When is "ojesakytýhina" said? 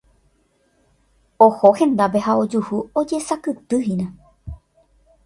3.03-4.09